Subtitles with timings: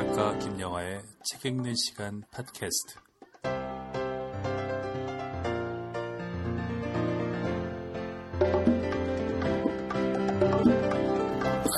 [0.00, 2.94] 작가 김영하의 책 읽는 시간 팟캐스트.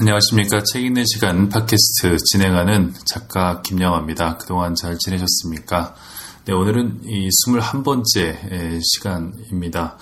[0.00, 0.62] 안녕하십니까.
[0.62, 4.36] 책 읽는 시간 팟캐스트 진행하는 작가 김영하입니다.
[4.36, 5.96] 그동안 잘 지내셨습니까?
[6.44, 9.98] 네, 오늘은 이 21번째 시간입니다.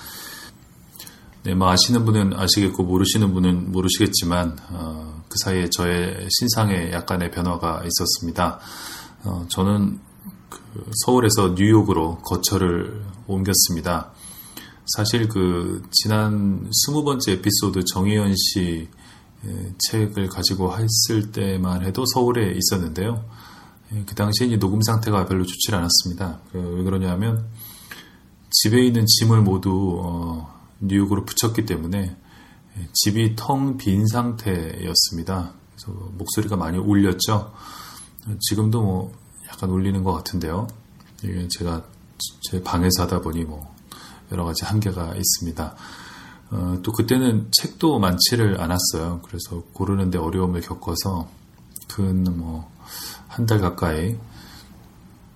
[1.45, 7.85] 네, 뭐 아시는 분은 아시겠고 모르시는 분은 모르시겠지만 어, 그 사이에 저의 신상에 약간의 변화가
[7.85, 8.59] 있었습니다.
[9.23, 10.01] 어, 저는
[10.49, 14.11] 그 서울에서 뉴욕으로 거처를 옮겼습니다.
[14.97, 18.89] 사실 그 지난 20번째 에피소드 정혜연 씨
[19.79, 23.25] 책을 가지고 했을 때만 해도 서울에 있었는데요.
[24.07, 26.41] 그 당시에 녹음 상태가 별로 좋지 않았습니다.
[26.51, 27.47] 그왜 그러냐면
[28.51, 32.17] 집에 있는 짐을 모두 어, 뉴욕으로 붙였기 때문에
[32.93, 35.53] 집이 텅 빈 상태였습니다.
[35.77, 37.53] 그래서 목소리가 많이 울렸죠.
[38.41, 39.13] 지금도 뭐
[39.49, 40.67] 약간 울리는 것 같은데요.
[41.23, 41.85] 이게 제가
[42.43, 43.75] 제 방에서 하다 보니 뭐
[44.33, 45.75] 여러 가지 한계가 있습니다.
[46.53, 49.21] 어, 또 그때는 책도 많지를 않았어요.
[49.25, 51.29] 그래서 고르는데 어려움을 겪어서
[51.89, 52.65] 근 뭐
[53.29, 54.17] 한 달 가까이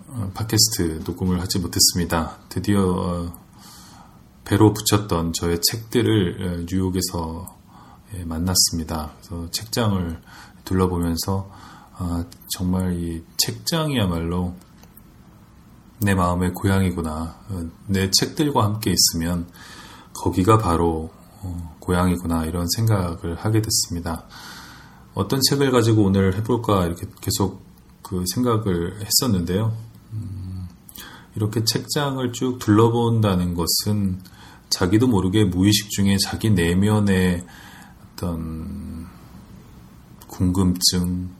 [0.08, 2.38] 어, 팟캐스트 녹음을 하지 못했습니다.
[2.48, 3.44] 드디어 어,
[4.45, 7.56] 배로 붙였던 저의 책들을 뉴욕에서
[8.14, 9.12] 예, 만났습니다.
[9.17, 10.20] 그래서 책장을
[10.64, 11.51] 둘러보면서
[11.97, 14.55] 아, 정말 이 책장이야말로
[16.01, 17.36] 내 마음의 고향이구나.
[17.48, 19.48] 어, 내 책들과 함께 있으면
[20.12, 21.11] 거기가 바로
[21.42, 24.27] 어, 고향이구나 이런 생각을 하게 됐습니다.
[25.14, 27.62] 어떤 책을 가지고 오늘 해볼까 이렇게 계속
[28.03, 29.75] 그 생각을 했었는데요.
[31.34, 34.20] 음, 이렇게 책장을 쭉 둘러본다는 것은
[34.70, 37.44] 자기도 모르게 무의식 중에 자기 내면의
[38.14, 39.06] 어떤
[40.27, 41.30] 궁금증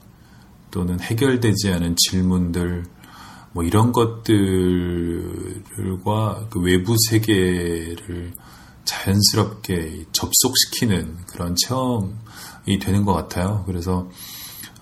[0.71, 2.85] 또는 해결되지 않은 질문들
[3.53, 4.29] 뭐 이런 것들과
[6.51, 8.33] 그 외부 세계를
[8.85, 13.63] 자연스럽게 접속시키는 그런 체험이 되는 것 같아요.
[13.67, 14.11] 그래서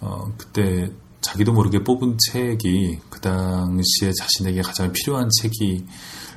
[0.01, 0.91] 어, 그때
[1.23, 5.87] 자기도 모르게 뽑은 책이 그 당시에 자신에게 가장 필요한 책이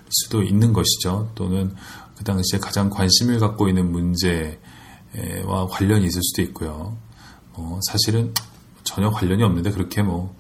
[0.09, 1.31] 수도 있는 것이죠.
[1.35, 1.75] 또는
[2.15, 4.57] 그 당시에 가장 관심을 갖고 있는 문제와
[5.69, 6.97] 관련이 있을 수도 있고요.
[7.55, 8.33] 뭐 사실은
[8.83, 10.35] 전혀 관련이 없는데 그렇게 뭐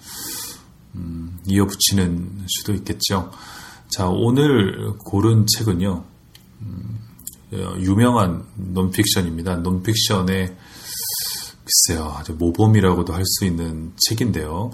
[0.93, 3.31] 음, 이어붙이는 수도 있겠죠.
[3.89, 6.05] 자 오늘 고른 책은요.
[6.61, 6.99] 음,
[7.79, 9.57] 유명한 논픽션입니다.
[9.57, 10.55] 논픽션의
[11.65, 14.71] 글쎄요 아주 모범이라고도 할 수 있는 책인데요.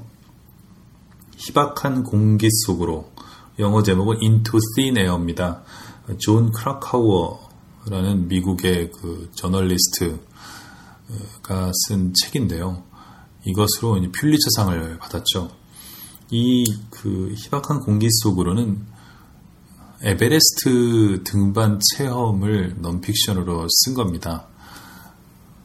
[1.38, 3.12] 희박한 공기 속으로
[3.60, 5.64] 영어 제목은 Into Thin Air입니다.
[6.20, 10.20] 존 크라카워라는 미국의 그 저널리스트가
[11.88, 12.84] 쓴 책인데요.
[13.46, 15.50] 이것으로 퓰리처상을 받았죠.
[16.30, 18.86] 이 그 희박한 공기 속으로는
[20.04, 24.48] 에베레스트 등반 체험을 논픽션으로 쓴 겁니다.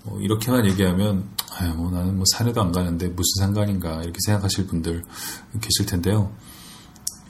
[0.07, 1.29] 뭐 이렇게만 얘기하면
[1.59, 5.03] 아유, 뭐 나는 뭐 산에도 안 가는데 무슨 상관인가 이렇게 생각하실 분들
[5.61, 6.33] 계실 텐데요.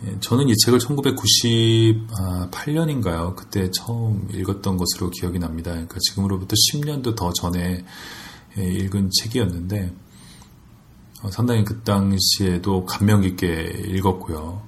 [0.04, 3.34] 예, 저는 이 책을 1998년인가요?
[3.34, 5.70] 그때 처음 읽었던 것으로 기억이 납니다.
[5.70, 7.82] 그러니까 지금으로부터 10년도 더 전에
[8.58, 9.94] 예, 읽은 책이었는데
[11.22, 14.60] 어, 상당히 그 당시에도 감명 깊게 읽었고요.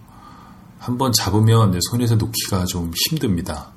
[0.78, 3.75] 한번 잡으면 손에서 놓기가 좀 힘듭니다.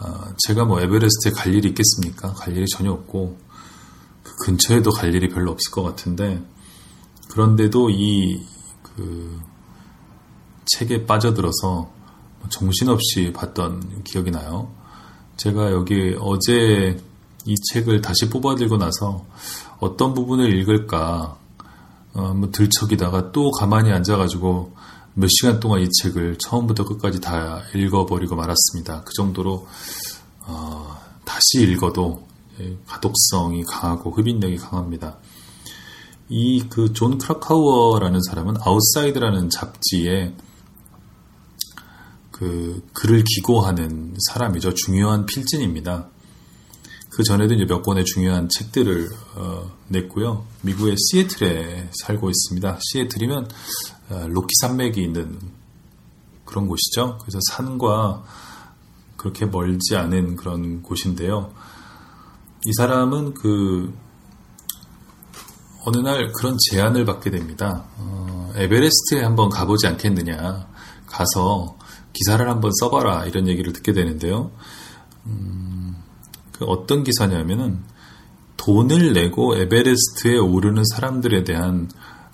[0.00, 2.32] 어, 제가 뭐 에베레스트에 갈 일이 있겠습니까?
[2.32, 3.49] 갈 일이 전혀 없고 그
[4.40, 6.42] 근처에도 갈 일이 별로 없을 것 같은데
[7.28, 8.60] 그런데도 이
[9.00, 9.40] 그
[10.66, 11.90] 책에 빠져들어서
[12.50, 14.70] 정신없이 봤던 기억이 나요.
[15.36, 17.00] 제가 여기 어제
[17.46, 19.24] 이 책을 다시 뽑아 들고 나서
[19.78, 21.38] 어떤 부분을 읽을까
[22.12, 24.74] 어, 뭐 들척이다가 또 가만히 앉아가지고
[25.14, 29.02] 몇 시간 동안 이 책을 처음부터 끝까지 다 읽어버리고 말았습니다.
[29.04, 29.66] 그 정도로
[30.46, 32.29] 어, 다시 읽어도 예,
[32.86, 35.18] 가독성이 강하고 흡인력이 강합니다.
[36.28, 40.34] 이 그 존 크라카워라는 사람은 Outside라는 잡지에
[42.30, 44.74] 그 글을 기고하는 사람이죠.
[44.74, 46.08] 중요한 필진입니다.
[47.10, 50.46] 그 전에도 이제 몇 권의 중요한 책들을 어, 냈고요.
[50.62, 52.78] 미국의 시애틀에 살고 있습니다.
[52.80, 53.48] 시애틀이면
[54.10, 55.38] 어, 로키 산맥이 있는
[56.44, 57.18] 그런 곳이죠.
[57.20, 58.24] 그래서 산과
[59.16, 61.52] 그렇게 멀지 않은 그런 곳인데요.
[62.66, 63.94] 이 사람은 그
[65.84, 67.86] 어느 날 그런 제안을 받게 됩니다.
[67.96, 70.68] 어, 에베레스트에 한번 가보지 않겠느냐.
[71.06, 71.78] 가서
[72.12, 74.50] 기사를 한번 써봐라 이런 얘기를 듣게 되는데요.
[75.26, 75.96] 음,
[76.52, 77.82] 그 어떤 기사냐면은
[78.58, 81.88] 돈을 내고 에베레스트에 오르는 사람들에 대한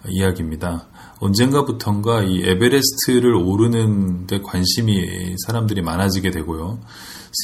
[0.08, 0.88] 이야기입니다.
[1.20, 6.81] 언젠가부턴가 이 에베레스트를 오르는 데 관심이 사람들이 많아지게 되고요.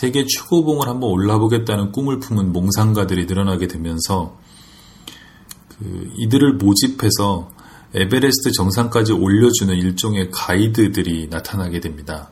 [0.00, 4.38] 세계 최고봉을 한번 올라보겠다는 꿈을 품은 몽상가들이 늘어나게 되면서
[5.68, 7.50] 그 이들을 모집해서
[7.94, 12.30] 에베레스트 정상까지 올려주는 일종의 가이드들이 나타나게 됩니다.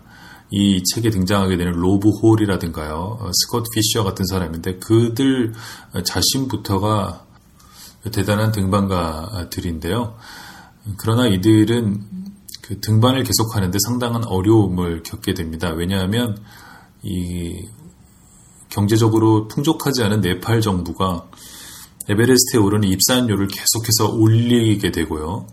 [0.50, 5.52] 이 책에 등장하게 되는 로브 홀이라든가요, 어, 스콧 피셔 같은 사람인데 그들
[6.02, 7.26] 자신부터가
[8.10, 10.16] 대단한 등반가들인데요.
[10.96, 12.00] 그러나 이들은
[12.62, 15.70] 그 등반을 계속하는데 상당한 어려움을 겪게 됩니다.
[15.70, 16.38] 왜냐하면
[17.02, 17.69] 이
[18.69, 21.29] 경제적으로 풍족하지 않은 네팔 정부가
[22.08, 25.47] 에베레스트에 오르는 입산료를 계속해서 올리게 되고요.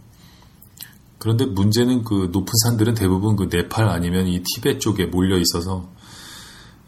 [1.19, 5.89] 그런데 문제는 그 높은 산들은 대부분 그 네팔 아니면 이 티베트 쪽에 몰려 있어서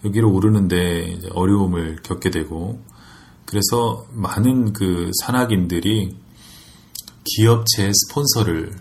[0.06, 2.82] 여기를 오르는데 어려움을 겪게 되고
[3.46, 6.16] 그래서 많은 그 산악인들이
[7.26, 8.76] 기업체 스폰서를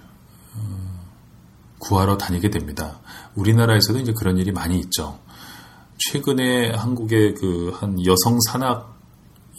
[0.54, 1.06] 어,
[1.78, 3.00] 구하러 다니게 됩니다.
[3.34, 5.18] 우리나라에서도 이제 그런 일이 많이 있죠.
[5.98, 8.38] 최근에 한국의 그 한 여성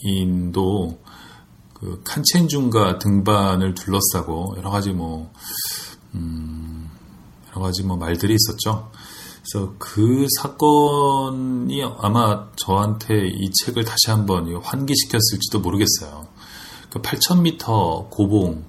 [0.01, 1.00] 산악인도
[1.74, 5.31] 그 칸첸중가 등반을 둘러싸고 여러 가지 뭐
[6.15, 6.89] 음,
[7.50, 8.91] 여러 가지 뭐 말들이 있었죠.
[9.41, 16.27] 그래서 그 사건이 아마 저한테 이 책을 다시 한번 환기시켰을지도 모르겠어요.
[16.89, 18.65] 그 8,000m 고봉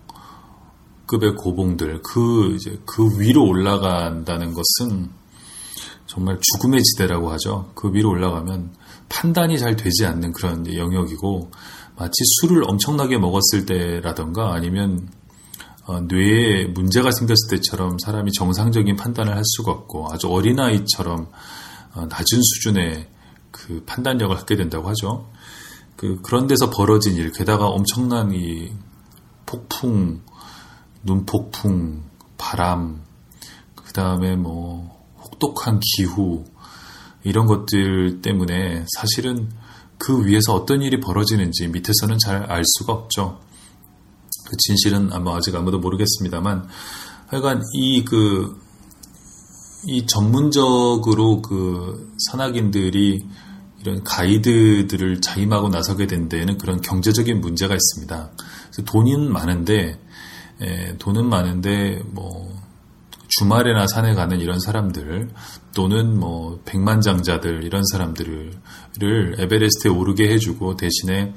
[1.06, 5.10] 급의 고봉들 그 이제 그 위로 올라간다는 것은
[6.10, 7.70] 정말 죽음의 지대라고 하죠.
[7.76, 8.74] 그 위로 올라가면
[9.08, 11.52] 판단이 잘 되지 않는 그런 영역이고
[11.96, 15.08] 마치 술을 엄청나게 먹었을 때라던가 아니면
[15.86, 21.28] 어, 뇌에 문제가 생겼을 때처럼 사람이 정상적인 판단을 할 수가 없고 아주 어린아이처럼
[21.94, 23.08] 어, 낮은 수준의
[23.52, 25.30] 그 판단력을 갖게 된다고 하죠.
[25.94, 28.72] 그, 그런 데서 벌어진 일, 게다가 엄청난 이
[29.46, 30.22] 폭풍,
[31.04, 32.02] 눈폭풍,
[32.36, 33.02] 바람,
[33.76, 34.99] 그 다음에 뭐
[35.32, 36.44] 혹독한 기후,
[37.24, 39.50] 이런 것들 때문에 사실은
[39.98, 43.40] 그 위에서 어떤 일이 벌어지는지 밑에서는 잘 알 수가 없죠.
[44.48, 46.66] 그 진실은 아마 아직 아무도 모르겠습니다만
[47.26, 48.58] 하여간 이 그,
[49.86, 53.20] 이 전문적으로 그 산악인들이
[53.80, 58.30] 이런 가이드들을 자임하고 나서게 된 데에는 그런 경제적인 문제가 있습니다.
[58.84, 59.98] 돈은 많은데,
[60.60, 62.52] 에, 돈은 많은데, 뭐,
[63.30, 65.30] 주말에나 산에 가는 이런 사람들
[65.74, 68.52] 또는 뭐 백만장자들 이런 사람들을
[69.38, 71.32] 에베레스트에 오르게 해주고 대신에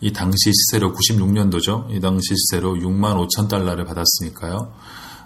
[0.00, 1.90] 이 당시 시세로 96년도죠.
[1.90, 4.72] 이 당시 시세로 6만 5천 달러를 받았으니까요.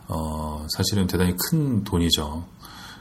[0.09, 2.45] 어, 사실은 대단히 큰 돈이죠.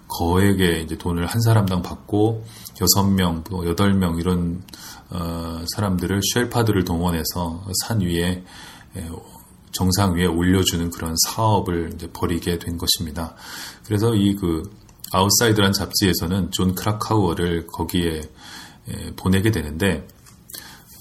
[0.08, 2.46] 거액의 이제 돈을 한 사람당 받고
[2.76, 4.64] 6명, 또 8명 이런
[5.10, 8.44] 어, 사람들을 쉘파들을 동원해서 산 위에
[9.74, 13.36] 정상 위에 올려주는 그런 사업을 벌이게 된 것입니다.
[13.86, 14.64] 그래서 이 그
[15.12, 18.22] Outside란 잡지에서는 존 크라카우어를 거기에
[19.16, 20.08] 보내게 되는데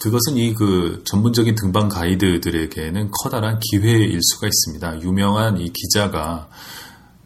[0.01, 5.01] 그것은 이 그 전문적인 등반 가이드들에게는 커다란 기회일 수가 있습니다.
[5.03, 6.49] 유명한 이 기자가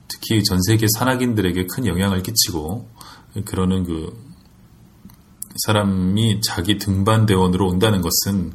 [0.08, 2.88] 특히 전 세계 산악인들에게 큰 영향을 끼치고
[3.44, 4.16] 그러는 그
[5.64, 8.52] 사람이 자기 등반 대원으로 온다는 것은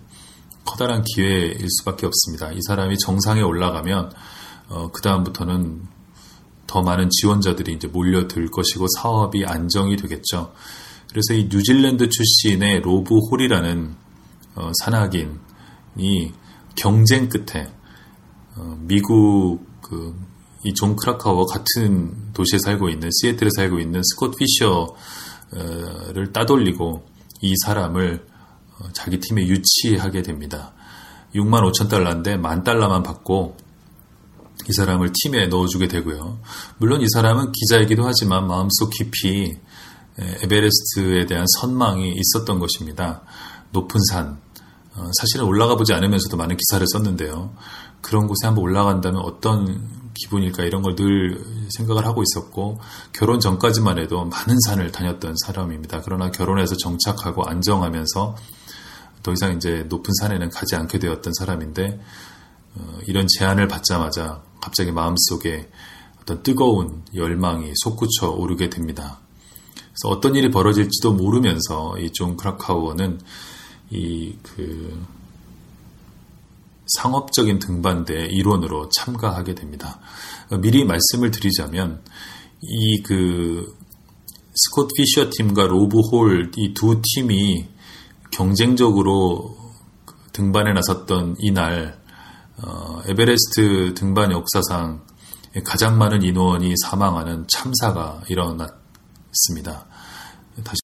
[0.66, 2.52] 커다란 기회일 수밖에 없습니다.
[2.52, 4.12] 이 사람이 정상에 올라가면
[4.70, 5.82] 어, 그 다음부터는
[6.68, 10.54] 더 많은 지원자들이 이제 몰려들 것이고 사업이 안정이 되겠죠.
[11.10, 13.96] 그래서 이 뉴질랜드 출신의 로브 홀이라는
[14.56, 16.34] 어, 산악인이
[16.76, 17.68] 경쟁 끝에
[18.56, 20.16] 어, 미국 그,
[20.64, 27.04] 이 존 크라카워와 같은 도시에 살고 있는 시애틀에 살고 있는 스콧 피셔를 따돌리고
[27.42, 28.31] 이 사람을 어,
[28.94, 30.74] 자기 팀에 유치하게 됩니다.
[31.36, 33.58] 6만 5천 달러인데 만 달러만 받고
[34.70, 36.40] 이 사람을 팀에 넣어주게 되고요.
[36.78, 39.58] 물론 이 사람은 기자이기도 하지만 마음속 깊이
[40.18, 43.22] 에베레스트에 대한 선망이 있었던 것입니다.
[43.72, 44.40] 높은 산.
[44.94, 47.56] 어, 사실은 올라가 보지 않으면서도 많은 기사를 썼는데요.
[48.02, 52.80] 그런 곳에 한번 올라간다면 어떤 기분일까 이런 걸 늘 생각을 하고 있었고
[53.14, 56.02] 결혼 전까지만 해도 많은 산을 다녔던 사람입니다.
[56.04, 58.36] 그러나 결혼해서 정착하고 안정하면서
[59.24, 62.00] 더 이상 이제 높은 산에는 가지 않게 되었던 사람인데
[62.76, 65.70] 어, 이런 제안을 받자마자 갑자기 마음속에
[66.22, 69.20] 어떤 뜨거운 열망이 솟구쳐 오르게 됩니다.
[69.76, 73.20] 그래서 어떤 일이 벌어질지도 모르면서 이 존 크라카우어는
[73.92, 75.06] 이 그
[76.98, 80.00] 상업적인 등반대 일원으로 참가하게 됩니다.
[80.50, 82.02] 어, 미리 말씀을 드리자면
[82.62, 83.76] 이 그
[84.54, 87.68] 스콧 피셔 팀과 로브 홀 이 두 팀이
[88.32, 89.58] 경쟁적으로
[90.34, 92.00] 등반에 나섰던 이날
[92.64, 95.06] 어, 에베레스트 등반 역사상
[95.66, 99.86] 가장 많은 인원이 사망하는 참사가 일어났습니다.
[100.64, 100.82] 다시